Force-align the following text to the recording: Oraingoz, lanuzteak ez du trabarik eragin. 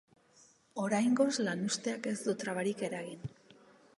Oraingoz, 0.83 1.33
lanuzteak 1.49 2.09
ez 2.13 2.15
du 2.29 2.35
trabarik 2.45 2.83
eragin. 2.91 3.31